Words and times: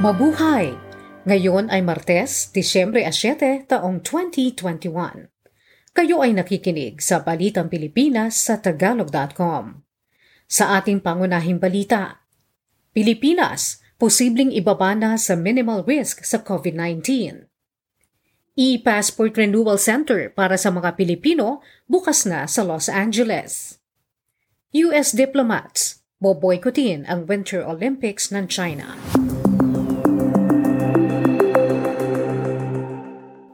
Mabuhay! 0.00 0.72
Ngayon 1.28 1.68
ay 1.68 1.84
Martes, 1.84 2.48
Disyembre 2.56 3.04
7, 3.04 3.68
taong 3.68 4.00
2021. 4.00 5.28
Kayo 5.92 6.24
ay 6.24 6.32
nakikinig 6.32 7.04
sa 7.04 7.20
Balitang 7.20 7.68
Pilipinas 7.68 8.40
sa 8.40 8.56
Tagalog.com. 8.56 9.84
Sa 10.48 10.80
ating 10.80 11.04
pangunahing 11.04 11.60
balita, 11.60 12.24
Pilipinas, 12.96 13.84
posibleng 14.00 14.48
ibaba 14.56 14.96
na 14.96 15.20
sa 15.20 15.36
minimal 15.36 15.84
risk 15.84 16.24
sa 16.24 16.40
COVID-19. 16.40 17.04
E-Passport 18.56 19.36
Renewal 19.36 19.76
Center 19.76 20.32
para 20.32 20.56
sa 20.56 20.72
mga 20.72 20.96
Pilipino 20.96 21.60
bukas 21.84 22.24
na 22.24 22.48
sa 22.48 22.64
Los 22.64 22.88
Angeles. 22.88 23.76
US 24.72 25.12
diplomats 25.12 26.00
boboykotin 26.24 27.04
ang 27.04 27.28
Winter 27.28 27.60
Olympics 27.60 28.32
ng 28.32 28.48
China. 28.48 28.96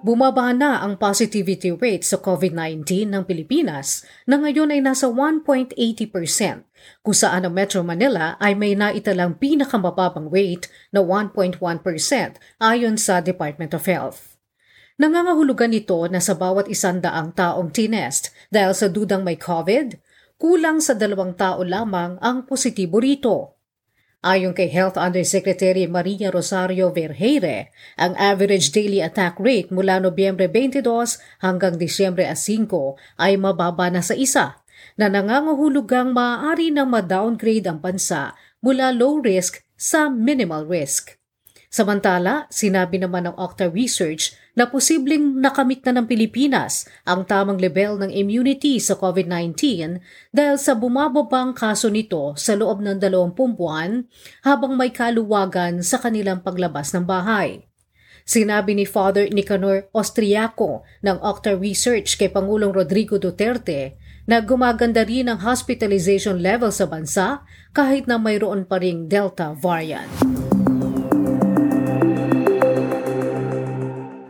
Bumaba 0.06 0.54
na 0.54 0.86
ang 0.86 0.94
positivity 0.94 1.74
rate 1.74 2.06
sa 2.06 2.22
COVID-19 2.22 3.10
ng 3.10 3.26
Pilipinas 3.26 4.06
na 4.22 4.38
ngayon 4.38 4.70
ay 4.70 4.78
nasa 4.78 5.10
1.80% 5.10 5.74
kung 7.02 7.16
saan 7.16 7.42
ang 7.42 7.50
Metro 7.50 7.82
Manila 7.82 8.38
ay 8.38 8.54
may 8.54 8.78
naitalang 8.78 9.34
pinakamababang 9.34 10.30
rate 10.30 10.70
na 10.94 11.02
1.1% 11.02 11.58
ayon 12.62 12.94
sa 12.94 13.18
Department 13.18 13.74
of 13.74 13.82
Health. 13.82 14.38
Nangangahulugan 14.94 15.74
ito 15.74 15.98
na 16.06 16.22
sa 16.22 16.38
bawat 16.38 16.70
isandaang 16.70 17.34
taong 17.34 17.74
tinest 17.74 18.30
dahil 18.46 18.78
sa 18.78 18.86
dudang 18.86 19.26
may 19.26 19.34
COVID, 19.34 19.98
kulang 20.38 20.78
sa 20.78 20.94
dalawang 20.94 21.34
tao 21.34 21.66
lamang 21.66 22.14
ang 22.22 22.46
positibo 22.46 23.02
rito. 23.02 23.55
Ayon 24.26 24.58
kay 24.58 24.66
Health 24.66 24.98
Undersecretary 24.98 25.86
Maria 25.86 26.34
Rosario 26.34 26.90
Verheire, 26.90 27.70
ang 27.94 28.18
average 28.18 28.74
daily 28.74 28.98
attack 28.98 29.38
rate 29.38 29.70
mula 29.70 30.02
Nobyembre 30.02 30.50
22 30.50 30.82
hanggang 31.46 31.78
Disyembre 31.78 32.26
5 32.26 32.66
ay 33.22 33.38
mababa 33.38 33.86
na 33.86 34.02
sa 34.02 34.18
isa, 34.18 34.58
na 34.98 35.06
nangangahulugang 35.06 36.10
maaari 36.10 36.74
na 36.74 36.82
ma-downgrade 36.82 37.70
ang 37.70 37.78
bansa 37.78 38.34
mula 38.58 38.90
low 38.90 39.22
risk 39.22 39.62
sa 39.78 40.10
minimal 40.10 40.66
risk. 40.66 41.14
Samantala, 41.76 42.48
sinabi 42.48 42.96
naman 42.96 43.28
ng 43.28 43.36
Octa 43.36 43.68
Research 43.68 44.32
na 44.56 44.64
posibleng 44.64 45.36
nakamit 45.36 45.84
na 45.84 46.00
ng 46.00 46.08
Pilipinas 46.08 46.88
ang 47.04 47.28
tamang 47.28 47.60
level 47.60 48.00
ng 48.00 48.08
immunity 48.16 48.80
sa 48.80 48.96
COVID-19 48.96 50.00
dahil 50.32 50.56
sa 50.56 50.72
bumababang 50.72 51.52
kaso 51.52 51.92
nito 51.92 52.32
sa 52.40 52.56
loob 52.56 52.80
ng 52.80 52.96
20 52.96 53.60
buwan 53.60 54.08
habang 54.40 54.72
may 54.72 54.88
kaluwagan 54.88 55.84
sa 55.84 56.00
kanilang 56.00 56.40
paglabas 56.40 56.96
ng 56.96 57.04
bahay. 57.04 57.68
Sinabi 58.24 58.72
ni 58.72 58.88
Father 58.88 59.28
Nicanor 59.28 59.92
Austriaco 59.92 60.80
ng 61.04 61.20
Octa 61.20 61.52
Research 61.60 62.16
kay 62.16 62.32
Pangulong 62.32 62.72
Rodrigo 62.72 63.20
Duterte 63.20 64.00
na 64.24 64.40
gumaganda 64.40 65.04
rin 65.04 65.28
ang 65.28 65.44
hospitalization 65.44 66.40
level 66.40 66.72
sa 66.72 66.88
bansa 66.88 67.44
kahit 67.76 68.08
na 68.08 68.16
mayroon 68.16 68.64
pa 68.64 68.80
ring 68.80 69.12
Delta 69.12 69.52
variant. 69.52 70.35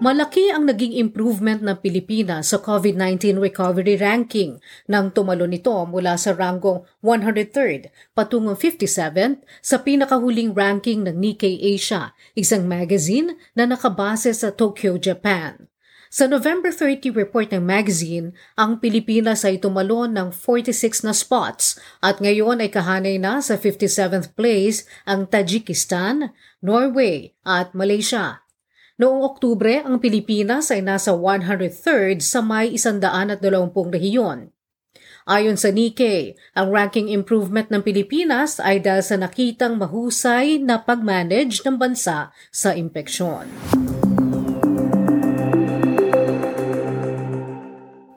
Malaki 0.07 0.55
ang 0.55 0.71
naging 0.71 0.95
improvement 1.03 1.59
ng 1.67 1.83
Pilipinas 1.83 2.55
sa 2.55 2.62
COVID-19 2.62 3.43
recovery 3.43 3.99
ranking 3.99 4.62
nang 4.87 5.11
tumalo 5.11 5.51
nito 5.51 5.75
mula 5.83 6.15
sa 6.15 6.31
ranggong 6.31 6.87
103rd 7.03 7.91
patungong 8.15 8.55
57th 8.55 9.43
sa 9.59 9.83
pinakahuling 9.83 10.55
ranking 10.55 11.03
ng 11.03 11.19
Nikkei 11.19 11.59
Asia, 11.59 12.15
isang 12.39 12.71
magazine 12.71 13.34
na 13.59 13.67
nakabase 13.67 14.31
sa 14.31 14.55
Tokyo, 14.55 14.95
Japan. 14.95 15.67
Sa 16.07 16.31
November 16.31 16.71
30 16.71 17.11
report 17.11 17.50
ng 17.50 17.66
magazine, 17.66 18.31
ang 18.55 18.78
Pilipinas 18.78 19.43
ay 19.43 19.59
tumalo 19.59 20.06
ng 20.06 20.31
46 20.31 21.03
na 21.03 21.11
spots 21.11 21.83
at 21.99 22.22
ngayon 22.22 22.62
ay 22.62 22.71
kahanay 22.71 23.19
na 23.19 23.43
sa 23.43 23.59
57th 23.59 24.39
place 24.39 24.87
ang 25.03 25.27
Tajikistan, 25.27 26.31
Norway 26.62 27.34
at 27.43 27.75
Malaysia. 27.75 28.46
Noong 28.97 29.29
Oktubre, 29.29 29.84
ang 29.84 30.01
Pilipinas 30.01 30.73
ay 30.73 30.81
nasa 30.81 31.12
103rd 31.12 32.25
sa 32.25 32.41
may 32.41 32.81
120 32.81 33.45
rehiyon. 33.93 34.49
Ayon 35.29 35.61
sa 35.61 35.69
Nikkei, 35.69 36.33
ang 36.57 36.73
ranking 36.73 37.12
improvement 37.12 37.69
ng 37.69 37.84
Pilipinas 37.84 38.57
ay 38.57 38.81
dahil 38.81 39.05
sa 39.05 39.21
nakitang 39.21 39.77
mahusay 39.77 40.65
na 40.65 40.81
pag-manage 40.81 41.61
ng 41.69 41.77
bansa 41.77 42.33
sa 42.49 42.73
impeksyon. 42.73 43.45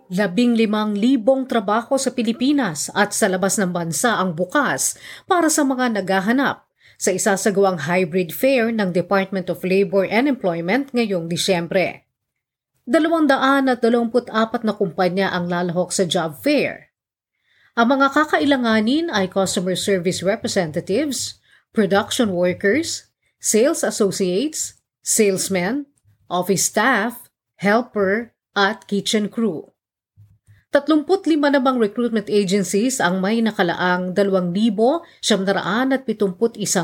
Labing 0.08 0.56
limang 0.56 0.96
libong 0.96 1.44
trabaho 1.44 2.00
sa 2.00 2.16
Pilipinas 2.16 2.88
at 2.96 3.12
sa 3.12 3.28
labas 3.28 3.60
ng 3.60 3.76
bansa 3.76 4.16
ang 4.16 4.32
bukas 4.32 4.96
para 5.28 5.52
sa 5.52 5.68
mga 5.68 6.00
naghahanap 6.00 6.69
sa 7.00 7.16
isasagawang 7.16 7.88
hybrid 7.88 8.36
fair 8.36 8.76
ng 8.76 8.92
Department 8.92 9.48
of 9.48 9.64
Labor 9.64 10.04
and 10.04 10.28
Employment 10.28 10.92
ngayong 10.92 11.32
Disyembre. 11.32 12.04
224 12.92 14.28
na 14.68 14.74
kumpanya 14.76 15.32
ang 15.32 15.48
lalahok 15.48 15.96
sa 15.96 16.04
job 16.04 16.36
fair. 16.44 16.92
Ang 17.80 17.96
mga 17.96 18.12
kakailanganin 18.12 19.08
ay 19.08 19.32
customer 19.32 19.80
service 19.80 20.20
representatives, 20.20 21.40
production 21.72 22.36
workers, 22.36 23.08
sales 23.40 23.88
associates, 23.88 24.76
salesmen, 25.00 25.88
office 26.28 26.68
staff, 26.68 27.32
helper, 27.64 28.36
at 28.52 28.84
kitchen 28.92 29.32
crew. 29.32 29.72
35 30.70 31.26
namang 31.50 31.82
recruitment 31.82 32.30
agencies 32.30 33.02
ang 33.02 33.18
may 33.18 33.42
nakalaang 33.42 34.14
2,771 34.14 36.06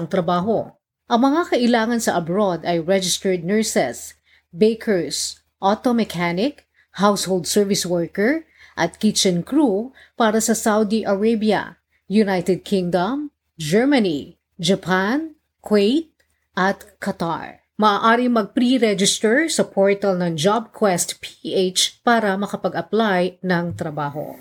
trabaho. 0.10 0.74
Ang 1.06 1.20
mga 1.22 1.54
kailangan 1.54 2.02
sa 2.02 2.18
abroad 2.18 2.66
ay 2.66 2.82
registered 2.82 3.46
nurses, 3.46 4.18
bakers, 4.50 5.38
auto 5.62 5.94
mechanic, 5.94 6.66
household 6.98 7.46
service 7.46 7.86
worker, 7.86 8.50
at 8.74 8.98
kitchen 8.98 9.46
crew 9.46 9.94
para 10.18 10.42
sa 10.42 10.58
Saudi 10.58 11.06
Arabia, 11.06 11.78
United 12.10 12.66
Kingdom, 12.66 13.30
Germany, 13.62 14.42
Japan, 14.58 15.38
Kuwait, 15.62 16.10
at 16.58 16.98
Qatar. 16.98 17.65
Maaari 17.76 18.32
mag-pre-register 18.32 19.52
sa 19.52 19.68
portal 19.68 20.16
ng 20.16 20.40
JobQuest 20.40 21.20
PH 21.20 22.00
para 22.08 22.32
makapag-apply 22.40 23.44
ng 23.44 23.66
trabaho. 23.76 24.32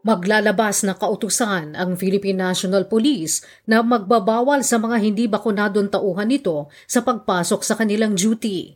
Maglalabas 0.00 0.88
na 0.88 0.96
kautusan 0.96 1.76
ang 1.76 2.00
Philippine 2.00 2.40
National 2.48 2.88
Police 2.88 3.44
na 3.68 3.84
magbabawal 3.84 4.64
sa 4.64 4.80
mga 4.80 4.96
hindi 5.04 5.28
bakunadong 5.28 5.92
tauhan 5.92 6.32
nito 6.32 6.72
sa 6.88 7.04
pagpasok 7.04 7.60
sa 7.60 7.76
kanilang 7.76 8.16
duty. 8.16 8.72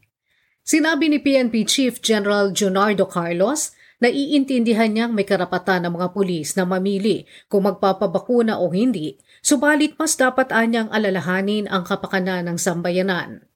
Sinabi 0.60 1.08
ni 1.08 1.24
PNP 1.24 1.64
Chief 1.64 1.96
General 2.04 2.52
Junardo 2.52 3.08
Carlos 3.08 3.72
Naiintindihan 4.02 4.90
niyang 4.90 5.12
may 5.14 5.22
karapatan 5.22 5.86
ng 5.86 5.94
mga 5.94 6.08
pulis 6.10 6.58
na 6.58 6.66
mamili 6.66 7.28
kung 7.46 7.66
magpapabakuna 7.68 8.58
o 8.58 8.72
hindi, 8.74 9.18
subalit 9.38 9.94
mas 9.94 10.18
dapat 10.18 10.50
anyang 10.50 10.90
alalahanin 10.90 11.70
ang 11.70 11.86
kapakanan 11.86 12.46
ng 12.50 12.58
sambayanan. 12.58 13.46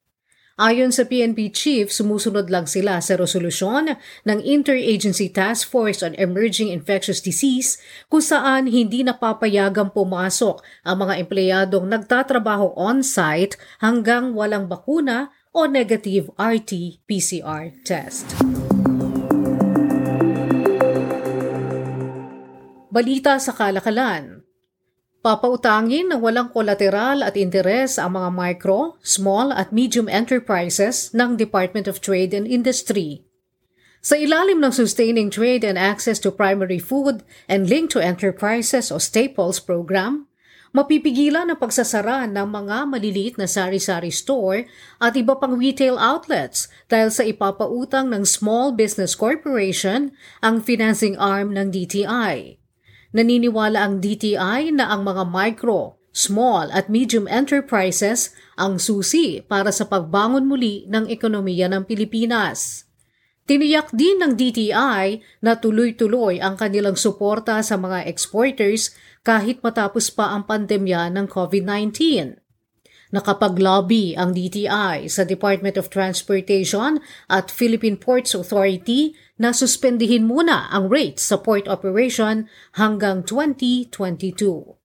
Ayon 0.59 0.91
sa 0.91 1.07
PNP 1.07 1.55
chief, 1.55 1.87
sumusunod 1.87 2.51
lang 2.51 2.67
sila 2.67 2.99
sa 2.99 3.15
resolusyon 3.15 3.95
ng 4.27 4.39
Interagency 4.43 5.31
Task 5.31 5.63
Force 5.63 6.03
on 6.03 6.11
Emerging 6.19 6.67
Infectious 6.75 7.23
Disease 7.23 7.79
kung 8.11 8.19
saan 8.19 8.67
hindi 8.67 8.99
napapayagang 8.99 9.95
pumasok 9.95 10.59
ang 10.83 11.07
mga 11.07 11.13
empleyadong 11.23 11.87
nagtatrabaho 11.87 12.75
on-site 12.75 13.55
hanggang 13.79 14.35
walang 14.35 14.67
bakuna 14.67 15.31
o 15.55 15.63
negative 15.63 16.27
RT-PCR 16.35 17.79
test. 17.87 18.27
Balita 22.89 23.37
sa 23.37 23.53
kalakalan. 23.53 24.41
Papautangin 25.21 26.09
na 26.09 26.17
walang 26.17 26.49
kolateral 26.49 27.21
at 27.21 27.37
interes 27.37 28.01
ang 28.01 28.17
mga 28.17 28.33
micro, 28.33 28.97
small 29.05 29.53
at 29.53 29.69
medium 29.69 30.09
enterprises 30.09 31.13
ng 31.13 31.37
Department 31.37 31.85
of 31.85 32.01
Trade 32.01 32.33
and 32.33 32.49
Industry. 32.49 33.29
Sa 34.01 34.17
ilalim 34.17 34.57
ng 34.57 34.73
Sustaining 34.73 35.29
Trade 35.29 35.61
and 35.69 35.77
Access 35.77 36.17
to 36.25 36.33
Primary 36.33 36.81
Food 36.81 37.21
and 37.45 37.69
Link 37.69 37.93
to 37.93 38.01
Enterprises 38.01 38.89
o 38.89 38.97
Staples 38.97 39.61
program, 39.61 40.25
mapipigilan 40.73 41.45
ang 41.45 41.61
pagsasara 41.61 42.25
ng 42.25 42.47
mga 42.49 42.89
maliliit 42.89 43.37
na 43.37 43.45
sari-sari 43.45 44.09
store 44.09 44.65
at 44.97 45.13
iba 45.13 45.37
pang 45.37 45.53
retail 45.61 46.01
outlets 46.01 46.65
dahil 46.89 47.13
sa 47.13 47.21
ipapautang 47.21 48.09
ng 48.09 48.25
Small 48.25 48.73
Business 48.73 49.13
Corporation 49.13 50.09
ang 50.41 50.65
financing 50.65 51.13
arm 51.21 51.53
ng 51.53 51.69
DTI. 51.69 52.58
Naniniwala 53.09 53.89
ang 53.89 53.97
DTI 53.97 54.69
na 54.69 54.93
ang 54.93 55.01
mga 55.01 55.25
micro, 55.25 55.97
small 56.13 56.69
at 56.69 56.93
medium 56.93 57.25
enterprises 57.25 58.33
ang 58.53 58.77
susi 58.77 59.41
para 59.41 59.73
sa 59.73 59.89
pagbangon 59.89 60.45
muli 60.45 60.85
ng 60.85 61.09
ekonomiya 61.09 61.69
ng 61.73 61.89
Pilipinas. 61.89 62.85
Tiniyak 63.49 63.89
din 63.97 64.21
ng 64.21 64.37
DTI 64.37 65.25
na 65.41 65.57
tuloy-tuloy 65.57 66.37
ang 66.37 66.53
kanilang 66.53 66.93
suporta 66.93 67.57
sa 67.65 67.81
mga 67.81 68.05
exporters 68.05 68.93
kahit 69.25 69.57
matapos 69.65 70.13
pa 70.13 70.29
ang 70.37 70.45
pandemya 70.45 71.09
ng 71.09 71.25
COVID-19. 71.25 72.37
Nakapag-lobby 73.09 74.13
ang 74.13 74.37
DTI 74.37 75.09
sa 75.09 75.25
Department 75.25 75.81
of 75.81 75.89
Transportation 75.89 77.01
at 77.25 77.49
Philippine 77.49 77.97
Ports 77.97 78.37
Authority 78.37 79.17
na 79.41 79.49
suspendihin 79.49 80.29
muna 80.29 80.69
ang 80.69 80.93
rates 80.93 81.25
sa 81.25 81.41
port 81.41 81.65
operation 81.65 82.45
hanggang 82.77 83.25
2022. 83.25 84.77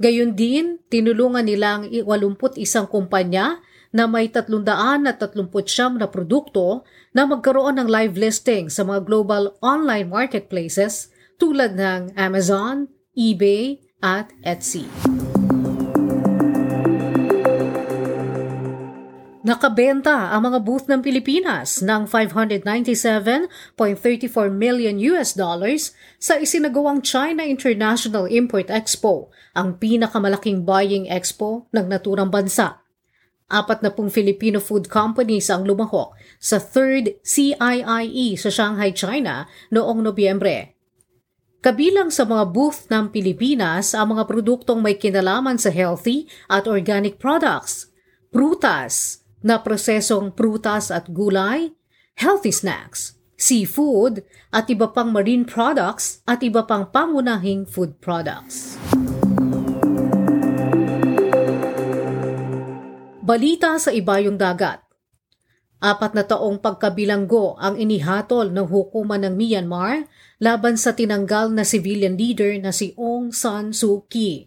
Gayon 0.00 0.32
din, 0.32 0.80
tinulungan 0.88 1.44
nilang 1.44 1.86
81 1.92 2.88
kumpanya 2.88 3.60
na 3.92 4.08
may 4.08 4.32
339 4.32 6.00
na 6.00 6.08
produkto 6.08 6.88
na 7.12 7.28
magkaroon 7.28 7.76
ng 7.76 7.88
live 7.92 8.16
listing 8.16 8.72
sa 8.72 8.82
mga 8.88 9.04
global 9.04 9.52
online 9.60 10.08
marketplaces 10.08 11.12
tulad 11.36 11.76
ng 11.76 12.16
Amazon, 12.16 12.88
eBay 13.12 13.76
at 14.00 14.32
Etsy. 14.40 14.88
Nakabenta 19.42 20.30
ang 20.30 20.46
mga 20.46 20.62
booth 20.62 20.86
ng 20.86 21.02
Pilipinas 21.02 21.82
ng 21.82 22.06
597.34 22.06 23.74
million 24.54 24.94
US 25.10 25.34
dollars 25.34 25.90
sa 26.22 26.38
isinagawang 26.38 27.02
China 27.02 27.42
International 27.42 28.30
Import 28.30 28.70
Expo, 28.70 29.34
ang 29.58 29.82
pinakamalaking 29.82 30.62
buying 30.62 31.10
expo 31.10 31.66
ng 31.74 31.90
naturang 31.90 32.30
bansa. 32.30 32.86
Apat 33.50 33.82
na 33.82 33.90
pong 33.90 34.14
Filipino 34.14 34.62
food 34.62 34.86
companies 34.86 35.50
ang 35.50 35.66
lumahok 35.66 36.14
sa 36.38 36.62
3rd 36.62 37.18
CIIE 37.26 38.38
sa 38.38 38.46
Shanghai, 38.46 38.94
China 38.94 39.50
noong 39.74 40.06
Nobyembre. 40.06 40.78
Kabilang 41.58 42.14
sa 42.14 42.22
mga 42.30 42.46
booth 42.54 42.86
ng 42.86 43.10
Pilipinas 43.10 43.90
ang 43.90 44.14
mga 44.14 44.22
produktong 44.22 44.78
may 44.78 44.94
kinalaman 44.94 45.58
sa 45.58 45.74
healthy 45.74 46.30
at 46.46 46.70
organic 46.70 47.18
products, 47.18 47.90
prutas, 48.30 49.21
na 49.42 49.60
prosesong 49.60 50.32
prutas 50.32 50.88
at 50.88 51.10
gulay, 51.10 51.74
healthy 52.16 52.54
snacks, 52.54 53.18
seafood, 53.34 54.22
at 54.54 54.70
iba 54.70 54.88
pang 54.94 55.10
marine 55.10 55.42
products 55.42 56.22
at 56.24 56.40
iba 56.46 56.62
pang 56.62 56.86
pangunahing 56.88 57.66
food 57.66 57.98
products. 57.98 58.78
Balita 63.22 63.78
sa 63.78 63.94
ibayong 63.94 64.38
dagat. 64.38 64.82
Apat 65.82 66.14
na 66.14 66.22
taong 66.22 66.62
pagkabilanggo 66.62 67.58
ang 67.58 67.74
inihatol 67.74 68.54
ng 68.54 68.66
hukuman 68.70 69.18
ng 69.26 69.34
Myanmar 69.34 70.06
laban 70.38 70.78
sa 70.78 70.94
tinanggal 70.94 71.50
na 71.50 71.66
civilian 71.66 72.14
leader 72.14 72.54
na 72.62 72.70
si 72.70 72.94
Aung 72.94 73.34
San 73.34 73.74
Suu 73.74 74.06
Kyi. 74.06 74.46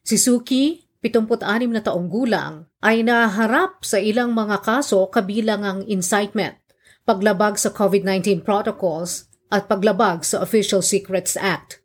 Si 0.00 0.16
Suu 0.16 0.40
Kyi 0.40 0.79
76 1.00 1.72
na 1.72 1.80
taong 1.80 2.12
gulang, 2.12 2.68
ay 2.84 3.00
naharap 3.00 3.80
sa 3.80 3.96
ilang 3.96 4.36
mga 4.36 4.60
kaso 4.60 5.00
kabilang 5.08 5.64
ang 5.64 5.80
incitement, 5.88 6.60
paglabag 7.08 7.56
sa 7.56 7.72
COVID-19 7.72 8.44
protocols 8.44 9.32
at 9.48 9.64
paglabag 9.64 10.22
sa 10.28 10.44
Official 10.44 10.84
Secrets 10.84 11.40
Act. 11.40 11.80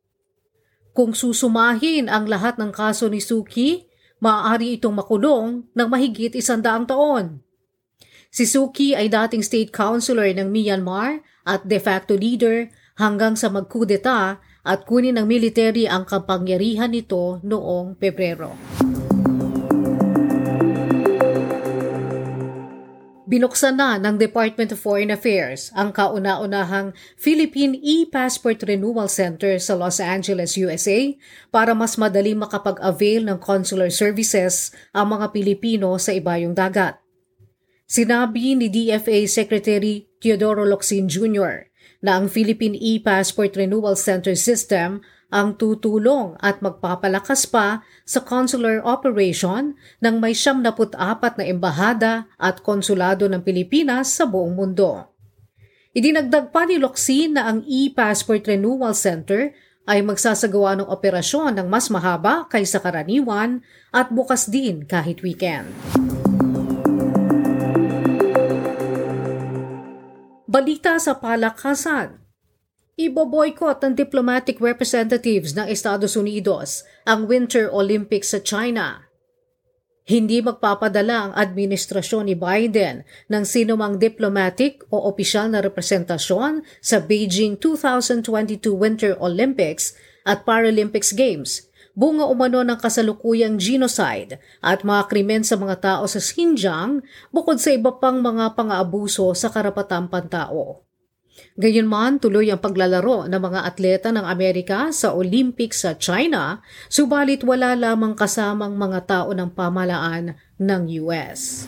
Kung 0.92 1.16
susumahin 1.16 2.12
ang 2.12 2.28
lahat 2.28 2.60
ng 2.60 2.76
kaso 2.76 3.08
ni 3.08 3.24
Suki, 3.24 3.88
maaari 4.20 4.80
itong 4.80 4.96
makulong 5.00 5.64
ng 5.72 5.88
mahigit 5.88 6.36
isandaang 6.36 6.88
taon. 6.88 7.44
Si 8.32 8.44
Suki 8.44 8.96
ay 8.96 9.08
dating 9.08 9.44
state 9.44 9.72
councilor 9.72 10.28
ng 10.36 10.52
Myanmar 10.52 11.24
at 11.48 11.64
de 11.64 11.80
facto 11.80 12.20
leader 12.20 12.68
hanggang 13.00 13.40
sa 13.40 13.48
magkudeta 13.48 14.44
at 14.66 14.80
kunin 14.84 15.16
ng 15.16 15.28
military 15.28 15.88
ang 15.88 16.04
kapangyarihan 16.04 16.92
nito 16.92 17.40
noong 17.44 17.96
Pebrero. 17.96 18.85
Binuksan 23.25 23.81
na 23.81 23.98
ng 23.98 24.22
Department 24.22 24.69
of 24.69 24.77
Foreign 24.77 25.10
Affairs 25.10 25.74
ang 25.74 25.89
kauna-unahang 25.89 26.94
Philippine 27.18 27.74
e-Passport 27.74 28.62
Renewal 28.62 29.10
Center 29.10 29.57
sa 29.57 29.74
Los 29.74 29.98
Angeles, 29.98 30.54
USA 30.62 31.10
para 31.50 31.74
mas 31.74 31.98
madali 31.98 32.38
makapag-avail 32.38 33.25
ng 33.25 33.42
consular 33.42 33.89
services 33.89 34.69
ang 34.94 35.18
mga 35.18 35.33
Pilipino 35.33 35.98
sa 35.98 36.13
ibayong 36.13 36.54
dagat. 36.54 37.01
Sinabi 37.89 38.54
ni 38.54 38.69
DFA 38.69 39.25
Secretary 39.25 40.06
Teodoro 40.21 40.62
Locsin 40.62 41.10
Jr. 41.10 41.66
na 42.06 42.21
ang 42.21 42.30
Philippine 42.30 42.78
e-Passport 42.78 43.57
Renewal 43.57 43.98
Center 43.98 44.38
System 44.38 45.01
ang 45.33 45.57
tutulong 45.57 46.38
at 46.42 46.62
magpapalakas 46.62 47.50
pa 47.50 47.81
sa 48.06 48.22
consular 48.22 48.81
operation 48.86 49.74
ng 50.01 50.16
may 50.22 50.33
74 50.38 50.95
na 51.38 51.44
embahada 51.45 52.13
at 52.38 52.62
konsulado 52.62 53.25
ng 53.30 53.42
Pilipinas 53.42 54.13
sa 54.13 54.30
buong 54.30 54.54
mundo. 54.54 55.10
Idinagdag 55.95 56.51
pa 56.51 56.68
ni 56.68 56.75
Locsin 56.75 57.39
na 57.39 57.48
ang 57.48 57.63
e-passport 57.63 58.44
renewal 58.44 58.92
center 58.92 59.56
ay 59.86 60.01
magsasagawa 60.01 60.81
ng 60.81 60.88
operasyon 60.89 61.62
ng 61.62 61.68
mas 61.69 61.88
mahaba 61.94 62.50
kaysa 62.50 62.81
karaniwan 62.81 63.62
at 63.94 64.10
bukas 64.12 64.50
din 64.50 64.83
kahit 64.83 65.21
weekend. 65.21 65.69
Balita 70.50 70.98
sa 71.00 71.16
palakasan 71.19 72.25
Ibo-boycott 72.95 73.83
ng 73.83 73.92
diplomatic 73.92 74.63
representatives 74.63 75.51
ng 75.51 75.68
Estados 75.68 76.15
Unidos 76.15 76.88
ang 77.03 77.27
Winter 77.27 77.68
Olympics 77.68 78.31
sa 78.31 78.39
China. 78.39 79.12
Hindi 80.07 80.39
magpapadala 80.39 81.27
ang 81.27 81.33
administrasyon 81.36 82.31
ni 82.31 82.39
Biden 82.39 83.03
ng 83.27 83.44
sinumang 83.44 84.00
diplomatic 84.00 84.88
o 84.95 85.12
opisyal 85.12 85.51
na 85.51 85.59
representasyon 85.59 86.63
sa 86.80 87.03
Beijing 87.03 87.59
2022 87.59 88.63
Winter 88.71 89.19
Olympics 89.19 89.92
at 90.24 90.47
Paralympics 90.47 91.11
Games 91.11 91.68
bunga 91.99 92.23
umano 92.31 92.64
ng 92.64 92.80
kasalukuyang 92.80 93.59
genocide 93.59 94.40
at 94.64 94.87
mga 94.87 95.11
krimen 95.11 95.44
sa 95.44 95.59
mga 95.59 95.83
tao 95.83 96.07
sa 96.07 96.23
Xinjiang 96.23 97.04
bukod 97.35 97.59
sa 97.59 97.75
iba 97.75 97.92
pang 97.92 98.23
mga 98.23 98.56
pang-aabuso 98.56 99.35
sa 99.35 99.52
karapatang 99.52 100.07
pantao. 100.07 100.85
Gayunman, 101.56 102.19
tuloy 102.19 102.51
ang 102.51 102.59
paglalaro 102.59 103.27
ng 103.27 103.42
mga 103.42 103.59
atleta 103.63 104.09
ng 104.11 104.23
Amerika 104.23 104.92
sa 104.92 105.15
Olympics 105.15 105.83
sa 105.83 105.95
China, 105.95 106.63
subalit 106.87 107.44
wala 107.44 107.75
lamang 107.75 108.15
kasamang 108.15 108.75
mga 108.75 108.99
tao 109.07 109.30
ng 109.31 109.51
pamalaan 109.51 110.35
ng 110.59 110.81
US. 111.04 111.68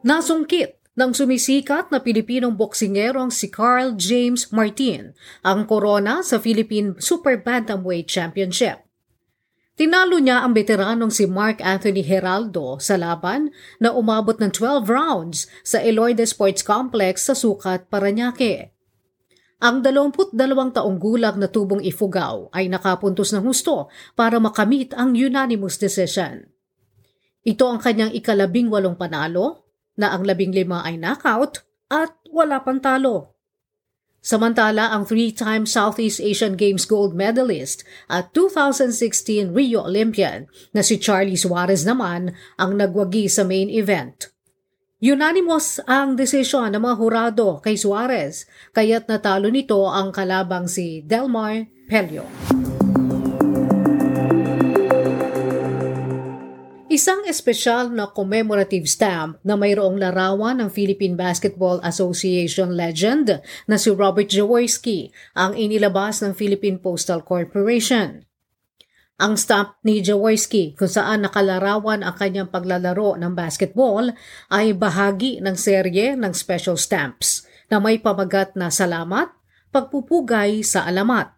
Nasungkit 0.00 0.80
ng 0.98 1.16
sumisikat 1.16 1.88
na 1.88 2.02
Pilipinong 2.02 2.58
boksingerong 2.58 3.32
si 3.32 3.48
Carl 3.48 3.94
James 3.96 4.52
Martin 4.52 5.16
ang 5.40 5.64
korona 5.64 6.20
sa 6.20 6.42
Philippine 6.42 6.98
Super 6.98 7.40
Bantamweight 7.40 8.10
Championship. 8.10 8.89
Tinalo 9.80 10.20
niya 10.20 10.44
ang 10.44 10.52
veteranong 10.52 11.08
si 11.08 11.24
Mark 11.24 11.64
Anthony 11.64 12.04
Heraldo 12.04 12.76
sa 12.84 13.00
laban 13.00 13.48
na 13.80 13.96
umabot 13.96 14.36
ng 14.36 14.52
12 14.52 14.84
rounds 14.84 15.48
sa 15.64 15.80
Eloide 15.80 16.28
Sports 16.28 16.60
Complex 16.60 17.24
sa 17.24 17.32
Sukat, 17.32 17.88
Paranaque. 17.88 18.76
Ang 19.64 19.80
22 19.80 20.36
taong 20.76 21.00
gulang 21.00 21.40
na 21.40 21.48
tubong 21.48 21.80
ifugaw 21.80 22.52
ay 22.52 22.68
nakapuntos 22.68 23.32
ng 23.32 23.40
husto 23.40 23.88
para 24.12 24.36
makamit 24.36 24.92
ang 24.92 25.16
unanimous 25.16 25.80
decision. 25.80 26.44
Ito 27.40 27.64
ang 27.72 27.80
kanyang 27.80 28.12
ikalabing 28.12 28.68
walong 28.68 29.00
panalo, 29.00 29.64
na 29.96 30.12
ang 30.12 30.28
labing 30.28 30.52
lima 30.52 30.84
ay 30.84 31.00
knockout 31.00 31.64
at 31.88 32.20
wala 32.28 32.60
pang 32.60 32.84
talo. 32.84 33.39
Samantala, 34.20 34.92
ang 34.92 35.08
three-time 35.08 35.64
Southeast 35.64 36.20
Asian 36.20 36.52
Games 36.52 36.84
gold 36.84 37.16
medalist 37.16 37.88
at 38.12 38.36
2016 38.36 39.56
Rio 39.56 39.88
Olympian 39.88 40.44
na 40.76 40.84
si 40.84 41.00
Charlie 41.00 41.40
Suarez 41.40 41.88
naman 41.88 42.36
ang 42.60 42.76
nagwagi 42.76 43.32
sa 43.32 43.48
main 43.48 43.72
event. 43.72 44.28
Unanimous 45.00 45.80
ang 45.88 46.12
desisyon 46.12 46.76
ng 46.76 46.84
mga 46.84 46.96
hurado 47.00 47.64
kay 47.64 47.80
Suarez, 47.80 48.44
kaya't 48.76 49.08
natalo 49.08 49.48
nito 49.48 49.88
ang 49.88 50.12
kalabang 50.12 50.68
si 50.68 51.00
Delmar 51.00 51.64
Pelio. 51.88 52.28
Isang 57.00 57.24
espesyal 57.24 57.88
na 57.96 58.12
commemorative 58.12 58.84
stamp 58.84 59.40
na 59.40 59.56
mayroong 59.56 59.96
larawan 59.96 60.60
ng 60.60 60.68
Philippine 60.68 61.16
Basketball 61.16 61.80
Association 61.80 62.76
legend 62.76 63.40
na 63.64 63.80
si 63.80 63.88
Robert 63.88 64.28
Jaworski 64.28 65.08
ang 65.32 65.56
inilabas 65.56 66.20
ng 66.20 66.36
Philippine 66.36 66.76
Postal 66.76 67.24
Corporation. 67.24 68.28
Ang 69.16 69.32
stamp 69.40 69.80
ni 69.80 70.04
Jaworski 70.04 70.76
kung 70.76 70.92
saan 70.92 71.24
nakalarawan 71.24 72.04
ang 72.04 72.20
kanyang 72.20 72.52
paglalaro 72.52 73.16
ng 73.16 73.32
basketball 73.32 74.12
ay 74.52 74.76
bahagi 74.76 75.40
ng 75.40 75.56
serye 75.56 76.12
ng 76.20 76.36
special 76.36 76.76
stamps 76.76 77.48
na 77.72 77.80
may 77.80 77.96
pamagat 77.96 78.52
na 78.60 78.68
salamat, 78.68 79.32
pagpupugay 79.72 80.60
sa 80.60 80.84
alamat. 80.84 81.32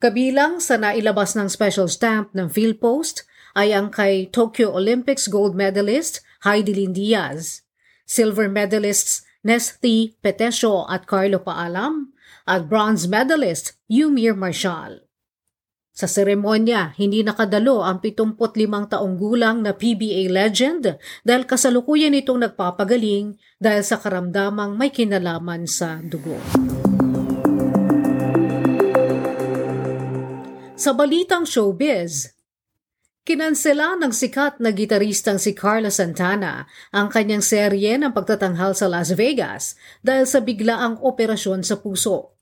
Kabilang 0.00 0.64
sa 0.64 0.80
nailabas 0.80 1.36
ng 1.36 1.52
special 1.52 1.92
stamp 1.92 2.32
ng 2.32 2.48
PhilPost 2.48 3.28
ay 3.52 3.76
ang 3.76 3.92
kay 3.92 4.28
Tokyo 4.28 4.72
Olympics 4.72 5.28
gold 5.28 5.52
medalist 5.52 6.24
Heidi 6.42 6.74
Lynn 6.74 6.96
Diaz, 6.96 7.62
silver 8.08 8.48
medalists 8.48 9.22
Nesty 9.42 10.14
Petesio 10.22 10.86
at 10.86 11.04
Carlo 11.06 11.42
Paalam, 11.42 12.14
at 12.46 12.66
bronze 12.66 13.06
medalist 13.06 13.78
Yumir 13.86 14.34
Marshall. 14.34 15.02
Sa 15.92 16.08
seremonya, 16.08 16.96
hindi 16.96 17.20
nakadalo 17.20 17.84
ang 17.84 18.00
75 18.00 18.40
taong 18.96 19.14
gulang 19.20 19.60
na 19.60 19.76
PBA 19.76 20.32
legend 20.32 20.96
dahil 21.20 21.44
kasalukuyan 21.44 22.16
itong 22.16 22.40
nagpapagaling 22.48 23.36
dahil 23.60 23.84
sa 23.84 24.00
karamdamang 24.00 24.72
may 24.72 24.88
kinalaman 24.88 25.68
sa 25.68 26.00
dugo. 26.00 26.40
Sa 30.80 30.96
balitang 30.96 31.44
showbiz, 31.44 32.32
Kinansela 33.22 33.94
ng 34.02 34.10
sikat 34.10 34.58
na 34.58 34.74
gitaristang 34.74 35.38
si 35.38 35.54
Carla 35.54 35.94
Santana 35.94 36.66
ang 36.90 37.06
kanyang 37.06 37.38
serye 37.38 37.94
ng 37.94 38.10
pagtatanghal 38.10 38.74
sa 38.74 38.90
Las 38.90 39.14
Vegas 39.14 39.78
dahil 40.02 40.26
sa 40.26 40.42
biglaang 40.42 40.98
operasyon 40.98 41.62
sa 41.62 41.78
puso. 41.78 42.34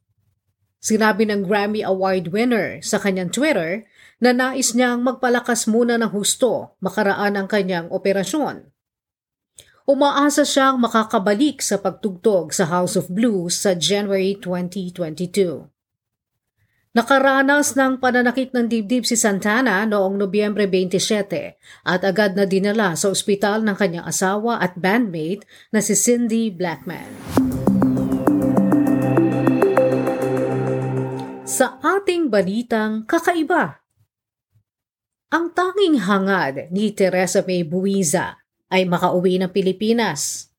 Sinabi 0.81 1.29
ng 1.29 1.45
Grammy 1.45 1.85
Award 1.85 2.33
winner 2.33 2.81
sa 2.81 2.97
kanyang 2.97 3.29
Twitter 3.29 3.85
na 4.25 4.33
nais 4.33 4.73
niyang 4.73 5.05
magpalakas 5.05 5.69
muna 5.69 6.01
ng 6.01 6.17
husto 6.17 6.73
makaraan 6.81 7.37
ang 7.37 7.45
kanyang 7.45 7.93
operasyon. 7.93 8.65
Umaasa 9.85 10.49
siyang 10.49 10.81
makakabalik 10.81 11.61
sa 11.61 11.77
pagtugtog 11.77 12.57
sa 12.57 12.65
House 12.73 12.97
of 12.97 13.13
Blues 13.13 13.61
sa 13.61 13.77
January 13.77 14.33
2022. 14.33 15.80
Nakaranas 16.91 17.79
ng 17.79 18.03
pananakit 18.03 18.51
ng 18.51 18.67
dibdib 18.67 19.07
si 19.07 19.15
Santana 19.15 19.87
noong 19.87 20.19
Nobyembre 20.19 20.67
27 20.67 21.55
at 21.87 22.03
agad 22.03 22.35
na 22.35 22.43
dinala 22.51 22.99
sa 22.99 23.15
ospital 23.15 23.63
ng 23.63 23.79
kanyang 23.79 24.11
asawa 24.11 24.59
at 24.59 24.75
bandmate 24.75 25.47
na 25.71 25.79
si 25.79 25.95
Cindy 25.95 26.51
Blackman. 26.51 27.07
Sa 31.47 31.79
ating 31.79 32.27
balitang 32.27 33.07
kakaiba, 33.07 33.87
ang 35.31 35.55
tanging 35.55 35.95
hangad 36.11 36.75
ni 36.75 36.91
Teresa 36.91 37.47
May 37.47 37.63
Buiza 37.63 38.43
ay 38.67 38.83
makauwi 38.91 39.39
ng 39.39 39.55
Pilipinas. 39.55 40.51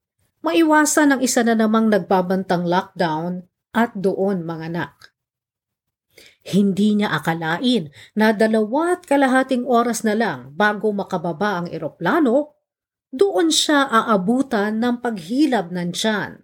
Maiwasan 0.47 1.11
ang 1.11 1.19
isa 1.19 1.43
na 1.43 1.59
namang 1.59 1.91
nagbabantang 1.91 2.63
lockdown 2.63 3.43
at 3.75 3.91
doon 4.00 4.47
manganak. 4.47 5.11
Hindi 6.41 6.98
niya 6.98 7.13
akalain 7.13 7.93
na 8.17 8.33
dalawat 8.33 9.05
kalahating 9.05 9.62
oras 9.69 10.01
na 10.01 10.17
lang 10.17 10.57
bago 10.57 10.89
makababa 10.89 11.62
ang 11.62 11.67
eroplano, 11.69 12.57
doon 13.13 13.53
siya 13.53 13.86
aabutan 13.86 14.81
ng 14.81 15.05
paghilab 15.05 15.69
ng 15.69 15.89
tiyan. 15.93 16.41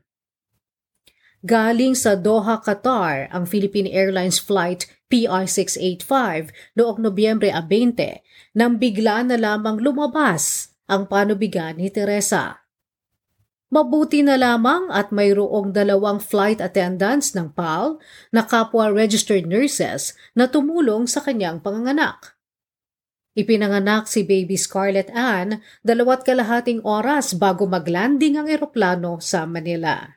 Galing 1.42 1.96
sa 1.96 2.14
Doha, 2.14 2.60
Qatar 2.60 3.32
ang 3.32 3.48
Philippine 3.48 3.88
Airlines 3.88 4.38
Flight 4.38 4.86
PI-685 5.08 6.52
noong 6.76 7.00
Nobyembre 7.00 7.50
20 7.56 8.58
nang 8.58 8.76
bigla 8.76 9.24
na 9.24 9.40
lamang 9.40 9.80
lumabas 9.80 10.76
ang 10.92 11.08
panubigan 11.08 11.80
ni 11.80 11.88
Teresa. 11.88 12.67
Mabuti 13.68 14.24
na 14.24 14.40
lamang 14.40 14.88
at 14.88 15.12
mayroong 15.12 15.76
dalawang 15.76 16.24
flight 16.24 16.64
attendants 16.64 17.36
ng 17.36 17.52
PAL 17.52 18.00
na 18.32 18.48
kapwa 18.48 18.88
registered 18.88 19.44
nurses 19.44 20.16
na 20.32 20.48
tumulong 20.48 21.04
sa 21.04 21.20
kanyang 21.20 21.60
panganganak. 21.60 22.40
Ipinanganak 23.38 24.08
si 24.08 24.24
baby 24.24 24.56
Scarlett 24.56 25.12
Ann 25.12 25.60
dalawat 25.84 26.24
kalahating 26.24 26.82
oras 26.82 27.36
bago 27.36 27.68
maglanding 27.68 28.40
ang 28.40 28.48
eroplano 28.48 29.20
sa 29.20 29.44
Manila. 29.44 30.16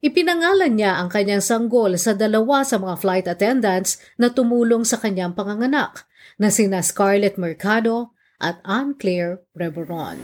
Ipinangalan 0.00 0.80
niya 0.80 0.96
ang 0.96 1.12
kanyang 1.12 1.44
sanggol 1.44 1.92
sa 2.00 2.16
dalawa 2.16 2.64
sa 2.64 2.80
mga 2.80 2.96
flight 2.98 3.26
attendants 3.28 4.00
na 4.16 4.32
tumulong 4.32 4.80
sa 4.80 4.96
kanyang 4.96 5.36
panganganak 5.36 6.08
na 6.40 6.48
sina 6.48 6.80
Scarlett 6.80 7.36
Mercado 7.36 8.16
at 8.40 8.64
Anne 8.64 8.96
Claire 8.96 9.44
Reveron. 9.52 10.16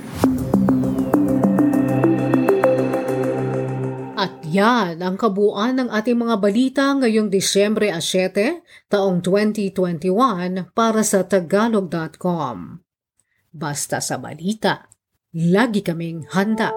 Yan 4.57 5.05
ang 5.05 5.21
kabuuan 5.21 5.77
ng 5.77 5.89
ating 5.93 6.17
mga 6.17 6.37
balita 6.41 6.85
ngayong 6.97 7.29
Disyembre 7.29 7.93
7, 7.93 8.65
taong 8.89 9.21
2021 9.21 10.73
para 10.73 11.05
sa 11.05 11.23
tagalog.com. 11.29 12.81
Basta 13.53 14.01
sa 14.01 14.17
balita, 14.17 14.89
lagi 15.33 15.85
kaming 15.85 16.29
handa. 16.33 16.73